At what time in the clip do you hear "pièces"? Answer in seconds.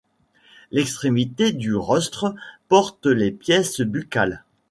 3.29-3.81